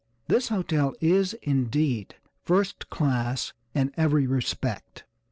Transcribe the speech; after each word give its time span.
This 0.27 0.47
hotel 0.47 0.95
is, 0.99 1.35
indeed, 1.43 2.15
first 2.43 2.89
class 2.89 3.53
in 3.75 3.91
every 3.95 4.25
respect. 4.25 5.03